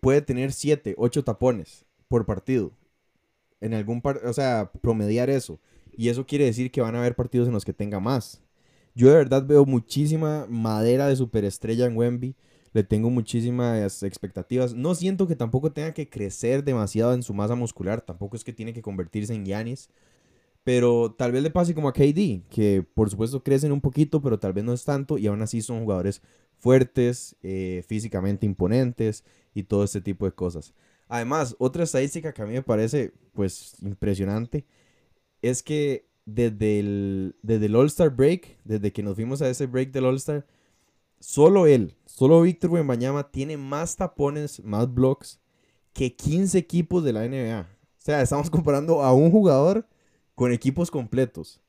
[0.00, 2.72] puede tener 7, 8 tapones por partido.
[3.60, 5.60] En algún par o sea, promediar eso.
[5.96, 8.42] Y eso quiere decir que van a haber partidos en los que tenga más.
[8.94, 12.34] Yo de verdad veo muchísima madera de superestrella en Wemby.
[12.72, 14.74] Le tengo muchísimas expectativas.
[14.74, 18.00] No siento que tampoco tenga que crecer demasiado en su masa muscular.
[18.00, 19.90] Tampoco es que tiene que convertirse en Yanis.
[20.64, 24.38] Pero tal vez le pase como a KD, que por supuesto crecen un poquito, pero
[24.38, 25.18] tal vez no es tanto.
[25.18, 26.22] Y aún así son jugadores
[26.58, 29.24] fuertes, eh, físicamente imponentes
[29.54, 30.72] y todo este tipo de cosas.
[31.08, 34.64] Además, otra estadística que a mí me parece pues impresionante
[35.42, 39.90] es que desde el, desde el All-Star Break, desde que nos fuimos a ese break
[39.90, 40.46] del All-Star,
[41.20, 45.40] solo él, solo Víctor Wembanyama tiene más tapones, más blocks
[45.92, 47.60] que 15 equipos de la NBA.
[47.60, 49.86] O sea, estamos comparando a un jugador
[50.34, 51.60] con equipos completos.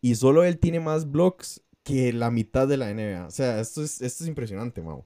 [0.00, 3.26] Y solo él tiene más blocks que la mitad de la NBA.
[3.26, 5.04] O sea, esto es, esto es impresionante, Mau.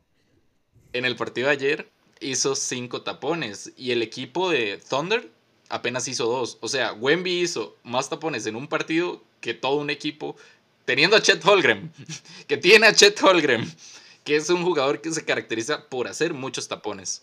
[0.92, 1.88] En el partido de ayer
[2.20, 5.30] hizo cinco tapones y el equipo de Thunder
[5.72, 6.58] apenas hizo dos.
[6.60, 10.36] O sea, Wemby hizo más tapones en un partido que todo un equipo,
[10.84, 11.90] teniendo a Chet Holgren,
[12.46, 13.64] que tiene a Chet Holgren,
[14.22, 17.22] que es un jugador que se caracteriza por hacer muchos tapones.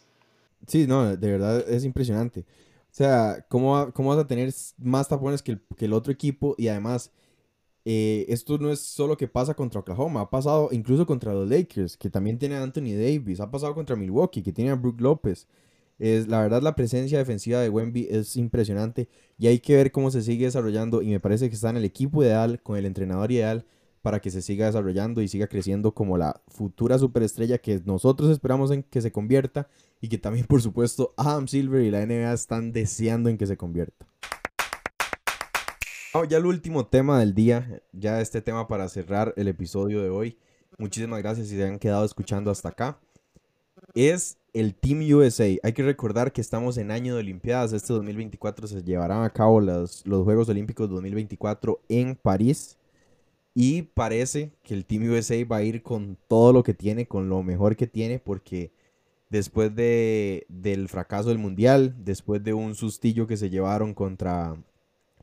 [0.68, 2.42] Sí, no, de verdad es impresionante.
[2.42, 6.56] O sea, ¿cómo, cómo vas a tener más tapones que el, otro equipo?
[6.58, 7.12] Y además,
[7.86, 11.96] eh, esto no es solo que pasa contra Oklahoma, ha pasado incluso contra los Lakers,
[11.96, 15.48] que también tiene a Anthony Davis, ha pasado contra Milwaukee, que tiene a Brook López.
[16.00, 20.10] Es, la verdad, la presencia defensiva de Wemby es impresionante y hay que ver cómo
[20.12, 21.02] se sigue desarrollando.
[21.02, 23.66] Y me parece que está en el equipo ideal, con el entrenador ideal,
[24.02, 28.72] para que se siga desarrollando y siga creciendo como la futura superestrella que nosotros esperamos
[28.72, 29.68] en que se convierta
[30.02, 33.58] y que también, por supuesto, Adam Silver y la NBA están deseando en que se
[33.58, 34.08] convierta.
[36.30, 40.38] ya el último tema del día, ya este tema para cerrar el episodio de hoy.
[40.78, 43.00] Muchísimas gracias si se han quedado escuchando hasta acá.
[43.94, 45.46] Es el Team USA.
[45.64, 47.74] Hay que recordar que estamos en año de Olimpiadas.
[47.74, 52.78] Este 2024 se llevarán a cabo los, los Juegos Olímpicos 2024 en París.
[53.54, 57.30] Y parece que el Team USA va a ir con todo lo que tiene, con
[57.30, 58.72] lo mejor que tiene, porque
[59.30, 64.56] después de, del fracaso del Mundial, después de un sustillo que se llevaron contra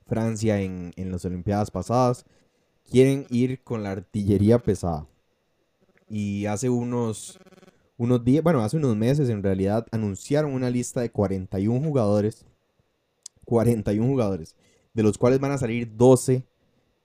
[0.07, 2.27] Francia en, en las Olimpiadas pasadas,
[2.91, 5.07] quieren ir con la artillería pesada.
[6.09, 7.39] Y hace unos,
[7.97, 12.45] unos días, bueno, hace unos meses en realidad, anunciaron una lista de 41 jugadores,
[13.45, 14.57] 41 jugadores,
[14.93, 16.45] de los cuales van a salir 12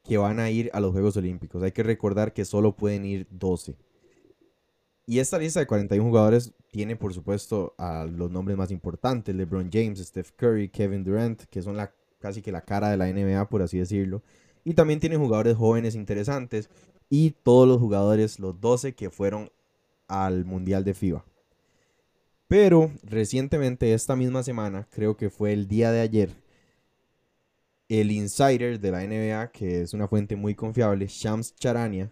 [0.04, 1.62] que van a ir a los Juegos Olímpicos.
[1.64, 3.78] Hay que recordar que solo pueden ir 12.
[5.06, 9.70] Y esta lista de 41 jugadores tiene, por supuesto, a los nombres más importantes: LeBron
[9.72, 13.50] James, Steph Curry, Kevin Durant, que son la, casi que la cara de la NBA,
[13.50, 14.24] por así decirlo.
[14.64, 16.70] Y también tiene jugadores jóvenes interesantes
[17.10, 19.52] y todos los jugadores, los 12 que fueron
[20.12, 21.26] al Mundial de FIBA.
[22.48, 26.30] Pero recientemente, esta misma semana, creo que fue el día de ayer,
[27.88, 32.12] el insider de la NBA, que es una fuente muy confiable, Shams Charania,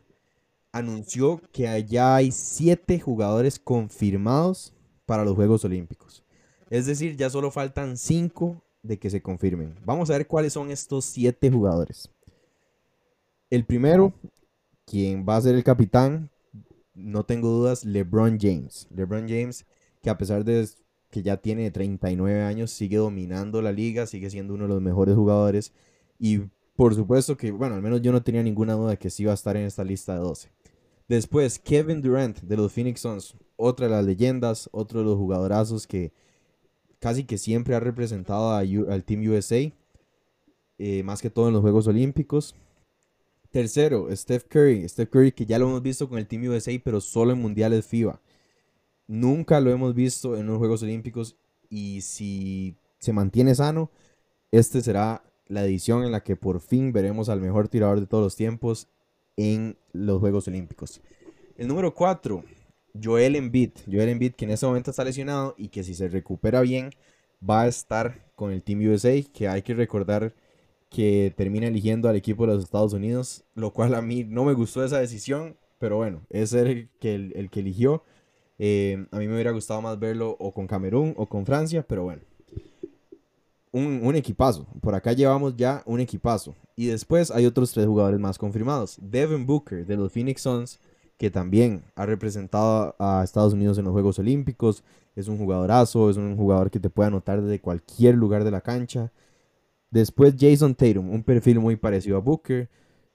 [0.72, 4.74] anunció que ya hay siete jugadores confirmados
[5.06, 6.24] para los Juegos Olímpicos.
[6.70, 9.76] Es decir, ya solo faltan cinco de que se confirmen.
[9.84, 12.10] Vamos a ver cuáles son estos siete jugadores.
[13.50, 14.14] El primero,
[14.86, 16.30] quien va a ser el capitán,
[17.00, 18.88] no tengo dudas, LeBron James.
[18.94, 19.66] LeBron James,
[20.02, 20.68] que a pesar de
[21.10, 25.16] que ya tiene 39 años, sigue dominando la liga, sigue siendo uno de los mejores
[25.16, 25.74] jugadores.
[26.20, 26.42] Y
[26.76, 29.32] por supuesto que, bueno, al menos yo no tenía ninguna duda de que sí iba
[29.32, 30.50] a estar en esta lista de 12.
[31.08, 35.88] Después, Kevin Durant de los Phoenix Suns, otra de las leyendas, otro de los jugadorazos
[35.88, 36.14] que
[37.00, 39.72] casi que siempre ha representado al Team USA,
[40.78, 42.56] eh, más que todo en los Juegos Olímpicos.
[43.52, 44.88] Tercero, Steph Curry.
[44.88, 47.86] Steph Curry que ya lo hemos visto con el Team USA, pero solo en Mundiales
[47.86, 48.22] FIBA.
[49.08, 51.36] Nunca lo hemos visto en los Juegos Olímpicos
[51.70, 53.90] y si se mantiene sano,
[54.52, 58.24] este será la edición en la que por fin veremos al mejor tirador de todos
[58.24, 58.88] los tiempos
[59.36, 61.02] en los Juegos Olímpicos.
[61.58, 62.44] El número 4,
[63.02, 63.72] Joel Embiid.
[63.92, 66.92] Joel Embiid que en ese momento está lesionado y que si se recupera bien
[67.48, 70.36] va a estar con el Team USA, que hay que recordar
[70.89, 74.54] que termina eligiendo al equipo de los Estados Unidos, lo cual a mí no me
[74.54, 78.04] gustó esa decisión, pero bueno, es el que, el, que eligió.
[78.58, 82.04] Eh, a mí me hubiera gustado más verlo o con Camerún o con Francia, pero
[82.04, 82.21] bueno.
[83.71, 84.65] Un, un, equipazo.
[84.82, 86.56] Por acá llevamos ya un equipazo.
[86.75, 88.97] Y después hay otros tres jugadores más confirmados.
[88.99, 90.80] Devin Booker de los Phoenix Suns,
[91.17, 94.84] que también ha representado a Estados Unidos en los Juegos Olímpicos.
[95.15, 98.62] Es un jugadorazo, es un jugador que te puede anotar desde cualquier lugar de la
[98.62, 99.12] cancha.
[99.91, 102.69] Después Jason Tatum, un perfil muy parecido a Booker,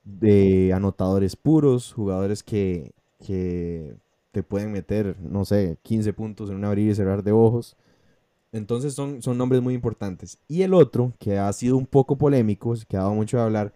[0.04, 2.92] de anotadores puros, jugadores que,
[3.24, 3.96] que
[4.32, 7.76] te pueden meter, no sé, 15 puntos en un abrir y cerrar de ojos.
[8.52, 10.38] Entonces son, son nombres muy importantes.
[10.48, 13.72] Y el otro, que ha sido un poco polémico, que ha dado mucho de hablar,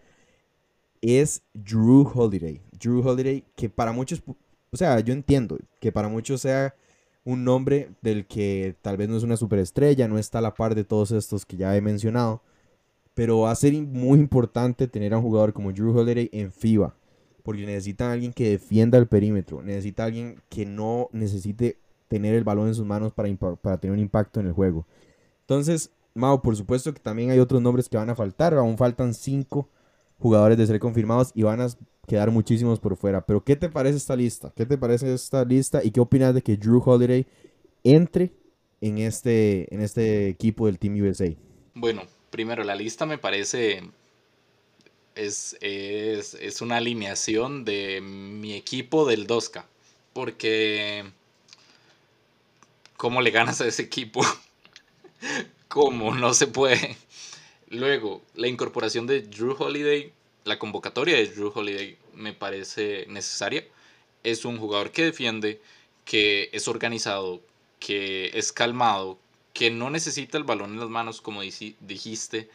[1.00, 2.60] es Drew Holiday.
[2.78, 4.22] Drew Holiday, que para muchos,
[4.70, 6.74] o sea, yo entiendo que para muchos sea
[7.24, 10.74] un nombre del que tal vez no es una superestrella, no está a la par
[10.74, 12.42] de todos estos que ya he mencionado,
[13.18, 16.94] pero va a ser muy importante tener a un jugador como Drew Holiday en FIBA,
[17.42, 22.36] porque necesita a alguien que defienda el perímetro, necesita a alguien que no necesite tener
[22.36, 24.86] el balón en sus manos para, para tener un impacto en el juego.
[25.40, 28.54] Entonces, Mao, por supuesto que también hay otros nombres que van a faltar.
[28.54, 29.68] Aún faltan cinco
[30.20, 31.66] jugadores de ser confirmados y van a
[32.06, 33.26] quedar muchísimos por fuera.
[33.26, 34.52] Pero, ¿qué te parece esta lista?
[34.54, 35.82] ¿Qué te parece esta lista?
[35.82, 37.26] ¿Y qué opinas de que Drew Holiday
[37.82, 38.32] entre
[38.80, 41.34] en este, en este equipo del Team USA?
[41.74, 43.82] Bueno, primero, la lista me parece.
[45.14, 49.64] Es, es, es una alineación de mi equipo del 2K.
[50.12, 51.04] Porque.
[52.96, 54.22] ¿Cómo le ganas a ese equipo?
[55.68, 56.14] ¿Cómo?
[56.14, 56.96] No se puede.
[57.70, 60.12] Luego, la incorporación de Drew Holiday,
[60.44, 63.64] la convocatoria de Drew Holiday me parece necesaria.
[64.24, 65.60] Es un jugador que defiende,
[66.04, 67.42] que es organizado,
[67.78, 69.18] que es calmado,
[69.58, 72.48] que no necesita el balón en las manos, como dijiste,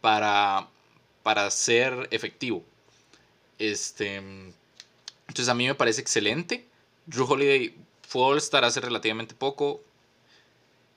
[0.00, 0.68] para,
[1.24, 2.62] para ser efectivo.
[3.58, 6.64] Este, entonces a mí me parece excelente.
[7.06, 9.82] Drew Holiday fue All-Star hace relativamente poco.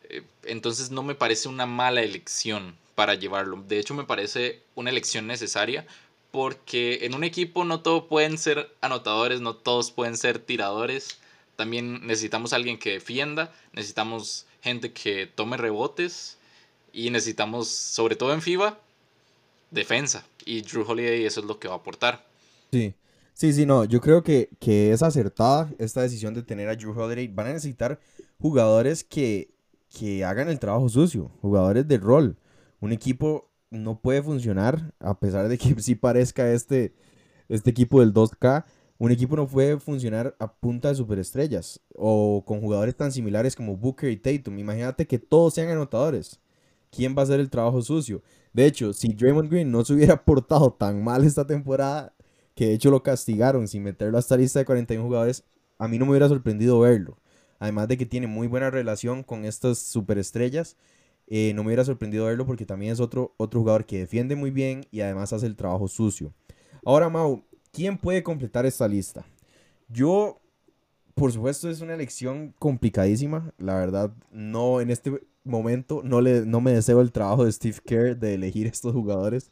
[0.04, 3.64] Eh, entonces no me parece una mala elección para llevarlo.
[3.68, 5.88] De hecho me parece una elección necesaria
[6.30, 11.18] porque en un equipo no todos pueden ser anotadores, no todos pueden ser tiradores.
[11.56, 16.38] También necesitamos alguien que defienda, necesitamos gente que tome rebotes
[16.94, 18.80] y necesitamos, sobre todo en FIBA,
[19.72, 20.26] defensa.
[20.46, 22.26] Y Drew Holiday eso es lo que va a aportar.
[22.72, 22.94] Sí,
[23.34, 26.98] sí, sí, no, yo creo que, que es acertada esta decisión de tener a Drew
[26.98, 27.28] Holiday.
[27.28, 28.00] Van a necesitar
[28.40, 29.54] jugadores que,
[29.90, 32.38] que hagan el trabajo sucio, jugadores de rol.
[32.80, 36.94] Un equipo no puede funcionar, a pesar de que sí parezca este,
[37.50, 38.66] este equipo del 2K,
[39.00, 43.78] un equipo no puede funcionar a punta de superestrellas o con jugadores tan similares como
[43.78, 44.58] Booker y Tatum.
[44.58, 46.40] Imagínate que todos sean anotadores.
[46.90, 48.24] ¿Quién va a hacer el trabajo sucio?
[48.54, 52.14] De hecho, si Draymond Green no se hubiera portado tan mal esta temporada,
[52.56, 55.44] que de hecho lo castigaron sin meterlo a esta lista de 41 jugadores,
[55.78, 57.20] a mí no me hubiera sorprendido verlo.
[57.60, 60.76] Además de que tiene muy buena relación con estas superestrellas,
[61.28, 64.50] eh, no me hubiera sorprendido verlo porque también es otro, otro jugador que defiende muy
[64.50, 66.34] bien y además hace el trabajo sucio.
[66.86, 69.26] Ahora, Mau, ¿quién puede completar esta lista?
[69.90, 70.42] Yo,
[71.16, 73.54] por supuesto, es una elección complicadísima.
[73.58, 77.78] La verdad, no en este momento no, le, no me deseo el trabajo de Steve
[77.86, 79.52] Kerr de elegir estos jugadores.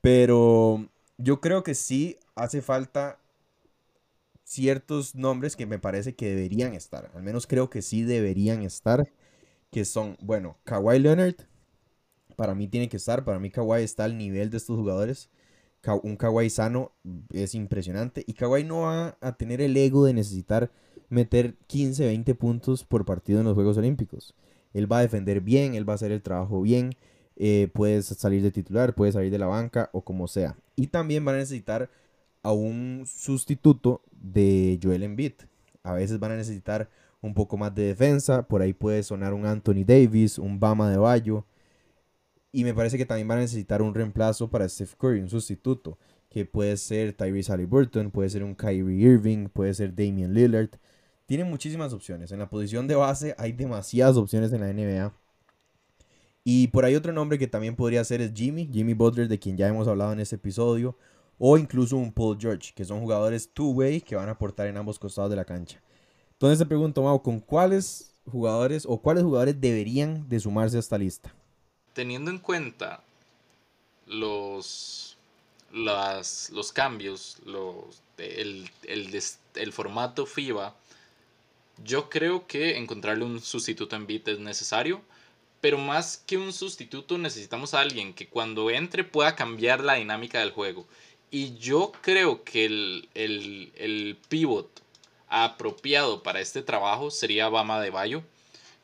[0.00, 3.20] Pero yo creo que sí hace falta
[4.44, 7.10] ciertos nombres que me parece que deberían estar.
[7.14, 9.12] Al menos creo que sí deberían estar.
[9.70, 11.36] Que son, bueno, Kawhi Leonard.
[12.36, 13.24] Para mí tiene que estar.
[13.24, 15.30] Para mí Kawhi está al nivel de estos jugadores.
[16.02, 16.92] Un Kawhi sano
[17.32, 18.24] es impresionante.
[18.26, 20.70] Y Kawhi no va a tener el ego de necesitar
[21.08, 24.34] meter 15, 20 puntos por partido en los Juegos Olímpicos.
[24.74, 26.94] Él va a defender bien, él va a hacer el trabajo bien.
[27.36, 30.56] Eh, puedes salir de titular, puedes salir de la banca o como sea.
[30.76, 31.88] Y también van a necesitar
[32.42, 35.32] a un sustituto de Joel Embiid.
[35.82, 38.42] A veces van a necesitar un poco más de defensa.
[38.42, 41.44] Por ahí puede sonar un Anthony Davis, un Bama de Bayo.
[42.58, 45.96] Y me parece que también van a necesitar un reemplazo para Steph Curry, un sustituto.
[46.28, 50.70] Que puede ser Tyrese Halliburton, puede ser un Kyrie Irving, puede ser Damian Lillard.
[51.26, 52.32] Tienen muchísimas opciones.
[52.32, 55.14] En la posición de base hay demasiadas opciones en la NBA.
[56.42, 59.56] Y por ahí otro nombre que también podría ser es Jimmy, Jimmy Butler, de quien
[59.56, 60.98] ya hemos hablado en este episodio.
[61.38, 64.98] O incluso un Paul George, que son jugadores two-way que van a aportar en ambos
[64.98, 65.80] costados de la cancha.
[66.32, 70.98] Entonces te pregunto, Mau, ¿con cuáles jugadores o cuáles jugadores deberían de sumarse a esta
[70.98, 71.37] lista?
[71.98, 73.02] Teniendo en cuenta
[74.06, 75.16] los,
[75.72, 80.76] los cambios, los, el, el, formato FIBA,
[81.82, 85.02] yo creo que encontrarle un sustituto en beat es necesario.
[85.60, 90.38] Pero más que un sustituto necesitamos a alguien que cuando entre pueda cambiar la dinámica
[90.38, 90.86] del juego.
[91.32, 94.70] Y yo creo que el, el, el pivot
[95.26, 98.22] apropiado para este trabajo sería Bama de Bayo.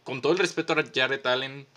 [0.03, 1.68] Con todo el respeto a Jarrett Allen,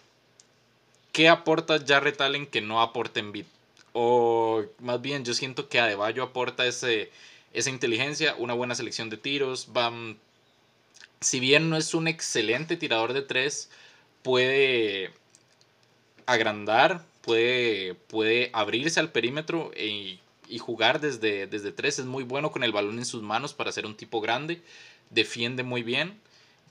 [1.17, 3.47] ¿qué aporta Jarrett Allen que no aporta en beat?
[3.91, 7.09] O más bien, yo siento que Adebayo aporta ese,
[7.53, 9.73] esa inteligencia, una buena selección de tiros.
[9.73, 10.19] Bam,
[11.19, 13.71] si bien no es un excelente tirador de tres,
[14.21, 15.11] puede
[16.27, 21.99] agrandar, puede, puede abrirse al perímetro y y jugar desde, desde tres.
[21.99, 24.61] Es muy bueno con el balón en sus manos para ser un tipo grande.
[25.09, 26.19] Defiende muy bien.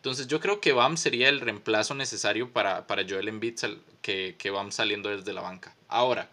[0.07, 3.59] Entonces yo creo que Bam sería el reemplazo necesario para, para Joel Embiid
[4.03, 5.75] que, que Bam saliendo desde la banca.
[5.89, 6.31] Ahora,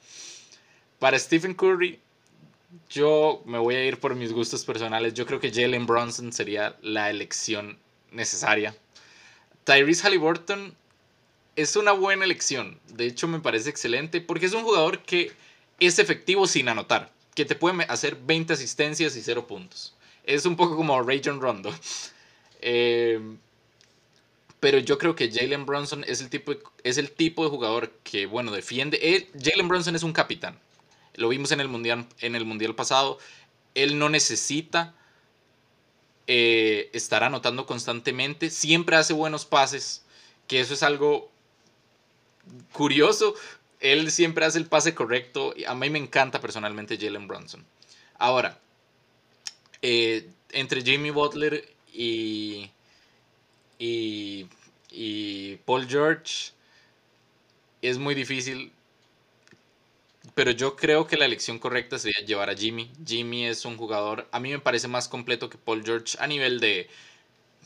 [1.00, 2.00] para Stephen Curry,
[2.92, 5.16] yo me voy a ir por mis gustos personales.
[5.16, 7.80] Yo creo que Jalen Bronson sería la elección
[8.12, 8.76] necesaria.
[9.64, 10.76] Tyrese Halliburton
[11.56, 12.80] es una buena elección.
[12.90, 15.32] De hecho, me parece excelente porque es un jugador que
[15.80, 19.96] es efectivo sin anotar que te puede hacer 20 asistencias y 0 puntos.
[20.26, 21.74] Es un poco como Rajon Rondo.
[22.66, 23.20] Eh,
[24.64, 27.92] Pero yo creo que Jalen Brunson es el tipo de, es el tipo de jugador
[28.06, 29.30] que, bueno, defiende.
[29.38, 30.58] Jalen Brunson es un capitán.
[31.16, 33.20] Lo vimos en el mundial, en el mundial pasado.
[33.76, 34.96] Él no necesita
[36.28, 38.50] eh, estar anotando constantemente.
[38.50, 40.06] Siempre hace buenos pases.
[40.48, 41.30] Que eso es algo
[42.72, 43.36] curioso.
[43.82, 45.54] Él siempre hace el pase correcto.
[45.68, 47.66] A mí me encanta personalmente Jalen Brunson.
[48.18, 48.58] Ahora,
[49.82, 52.72] eh, entre Jimmy Butler y,
[53.80, 54.48] y,
[54.92, 56.52] y Paul George
[57.82, 58.72] es muy difícil.
[60.36, 62.92] Pero yo creo que la elección correcta sería llevar a Jimmy.
[63.06, 66.60] Jimmy es un jugador, a mí me parece más completo que Paul George a nivel
[66.60, 66.90] de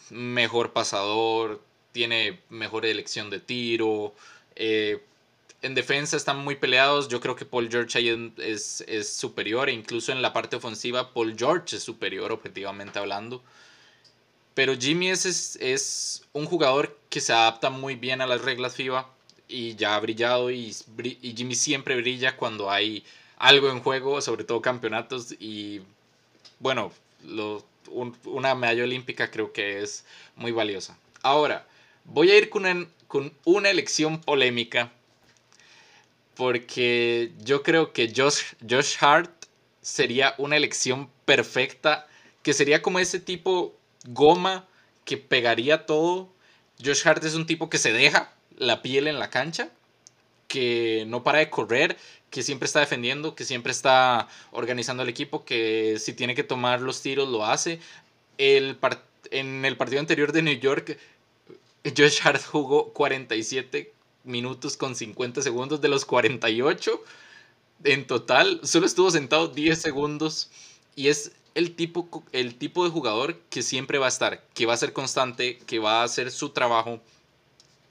[0.10, 4.14] mejor pasador, tiene mejor elección de tiro.
[4.56, 5.04] Eh,
[5.62, 7.08] en defensa están muy peleados.
[7.08, 9.70] Yo creo que Paul George ahí es, es, superior.
[9.70, 13.44] E incluso en la parte ofensiva, Paul George es superior, objetivamente hablando.
[14.58, 19.08] Pero Jimmy es, es, un jugador que se adapta muy bien a las reglas FIBA.
[19.48, 20.50] Y ya ha brillado.
[20.50, 20.76] Y,
[21.22, 23.06] Jimmy siempre brilla cuando hay
[23.38, 25.36] algo en juego, sobre todo campeonatos.
[25.40, 25.82] Y
[26.58, 26.92] bueno,
[27.24, 27.64] lo,
[28.26, 30.06] una medalla olímpica creo que es
[30.36, 30.98] muy valiosa.
[31.22, 31.68] Ahora,
[32.04, 34.92] voy a ir con con una elección polémica
[36.34, 39.32] porque yo creo que Josh, Josh Hart
[39.84, 42.08] sería una elección perfecta,
[42.42, 43.77] que sería como ese tipo
[44.08, 44.66] goma
[45.06, 46.30] que pegaría todo.
[46.84, 49.70] Josh Hart es un tipo que se deja la piel en la cancha,
[50.48, 51.98] que no para de correr,
[52.30, 56.82] que siempre está defendiendo, que siempre está organizando el equipo, que si tiene que tomar
[56.82, 57.80] los tiros lo hace.
[58.38, 58.78] El
[59.32, 60.98] en el partido anterior de New York,
[61.96, 63.94] Josh Hart jugó 47
[64.24, 67.04] minutos con 50 segundos de los 48
[67.84, 68.60] en total.
[68.64, 70.50] Solo estuvo sentado 10 segundos
[70.96, 74.76] y es el tipo, el tipo de jugador que siempre va a estar, que va
[74.76, 77.02] a ser constante, que va a hacer su trabajo.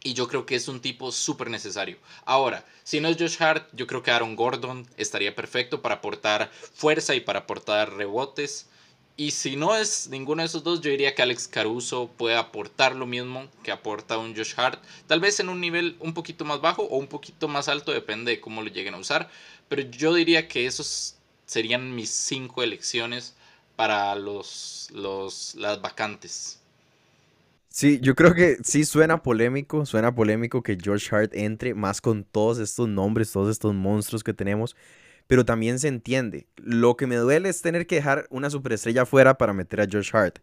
[0.05, 1.99] Y yo creo que es un tipo súper necesario.
[2.25, 6.49] Ahora, si no es Josh Hart, yo creo que Aaron Gordon estaría perfecto para aportar
[6.75, 8.69] fuerza y para aportar rebotes.
[9.17, 12.95] Y si no es ninguno de esos dos, yo diría que Alex Caruso puede aportar
[12.95, 14.81] lo mismo que aporta un Josh Hart.
[15.09, 18.31] Tal vez en un nivel un poquito más bajo o un poquito más alto, depende
[18.31, 19.29] de cómo lo lleguen a usar.
[19.69, 23.35] Pero yo diría que esos serían mis cinco elecciones
[23.77, 26.61] para los, los, las vacantes.
[27.69, 32.25] Sí, yo creo que sí suena polémico, suena polémico que Josh Hart entre más con
[32.25, 34.75] todos estos nombres, todos estos monstruos que tenemos
[35.27, 36.47] pero también se entiende.
[36.57, 40.11] Lo que me duele es tener que dejar una superestrella afuera para meter a Josh
[40.15, 40.39] Hart.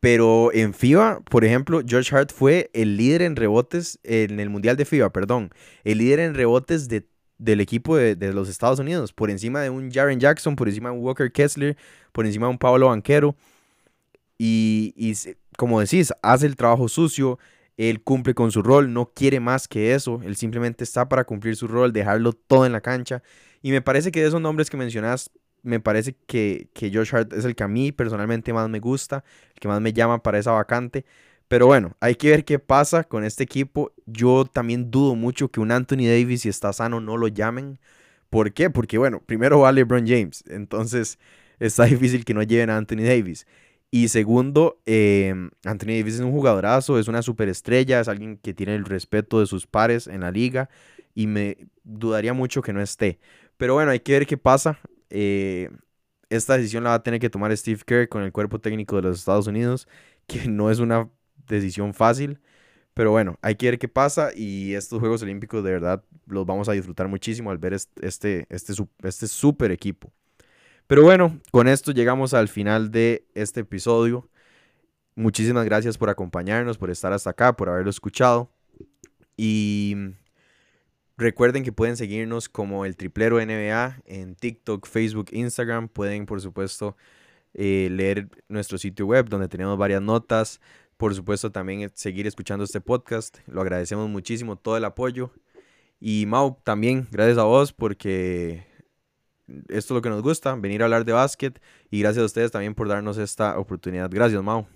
[0.00, 4.76] Pero en FIBA, por ejemplo, Josh Hart fue el líder en rebotes en el Mundial
[4.76, 5.50] de FIBA, perdón.
[5.84, 7.06] El líder en rebotes de,
[7.42, 10.90] del equipo de, de, los Estados Unidos, por encima de un Jaren Jackson, por encima
[10.90, 11.76] de un Walker Kessler,
[12.12, 13.34] por encima de un Pablo Banquero.
[14.38, 15.14] Y, y
[15.56, 17.38] como decís, hace el trabajo sucio,
[17.76, 21.56] él cumple con su rol, no quiere más que eso, él simplemente está para cumplir
[21.56, 23.22] su rol, dejarlo todo en la cancha.
[23.60, 25.30] Y me parece que de esos nombres que mencionas,
[25.62, 29.24] me parece que, que Josh Hart es el que a mí personalmente más me gusta,
[29.54, 31.04] el que más me llama para esa vacante.
[31.52, 33.92] Pero bueno, hay que ver qué pasa con este equipo.
[34.06, 37.78] Yo también dudo mucho que un Anthony Davis, si está sano, no lo llamen.
[38.30, 38.70] ¿Por qué?
[38.70, 40.42] Porque bueno, primero va LeBron James.
[40.48, 41.18] Entonces
[41.60, 43.46] está difícil que no lleven a Anthony Davis.
[43.90, 48.74] Y segundo, em, Anthony Davis es un jugadorazo, es una superestrella, es alguien que tiene
[48.74, 50.70] el respeto de sus pares en la liga.
[51.14, 53.18] Y me dudaría mucho que no esté.
[53.58, 54.78] Pero bueno, hay que ver qué pasa.
[55.10, 55.68] Eh,
[56.30, 59.02] esta decisión la va a tener que tomar Steve Kerr con el cuerpo técnico de
[59.02, 59.86] los Estados Unidos,
[60.26, 61.10] que no es una
[61.46, 62.40] decisión fácil.
[62.94, 66.68] Pero bueno, hay que ver qué pasa y estos Juegos Olímpicos de verdad los vamos
[66.68, 68.46] a disfrutar muchísimo al ver este, este,
[69.02, 70.12] este, super equipo.
[70.86, 74.28] Pero bueno, con esto llegamos al final de este episodio.
[75.14, 78.50] Muchísimas gracias por acompañarnos, por estar hasta acá, por haberlo escuchado.
[79.36, 79.96] Y
[81.22, 85.88] Recuerden que pueden seguirnos como el Triplero NBA en TikTok, Facebook, Instagram.
[85.88, 86.96] Pueden, por supuesto,
[87.54, 90.60] eh, leer nuestro sitio web donde tenemos varias notas.
[90.96, 93.38] Por supuesto, también seguir escuchando este podcast.
[93.46, 95.32] Lo agradecemos muchísimo, todo el apoyo.
[96.00, 98.66] Y Mau, también, gracias a vos porque
[99.68, 101.60] esto es lo que nos gusta, venir a hablar de básquet.
[101.90, 104.10] Y gracias a ustedes también por darnos esta oportunidad.
[104.10, 104.66] Gracias, Mau.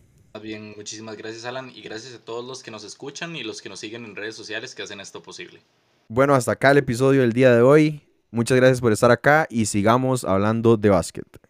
[0.43, 1.71] Bien, muchísimas gracias, Alan.
[1.75, 4.35] Y gracias a todos los que nos escuchan y los que nos siguen en redes
[4.35, 5.61] sociales que hacen esto posible.
[6.09, 8.03] Bueno, hasta acá el episodio del día de hoy.
[8.31, 11.45] Muchas gracias por estar acá y sigamos hablando de básquet.